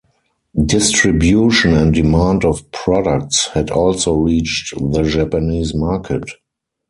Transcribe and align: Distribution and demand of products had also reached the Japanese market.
Distribution 0.65 1.75
and 1.75 1.93
demand 1.93 2.43
of 2.43 2.71
products 2.71 3.49
had 3.49 3.69
also 3.69 4.15
reached 4.15 4.73
the 4.75 5.03
Japanese 5.03 5.75
market. 5.75 6.23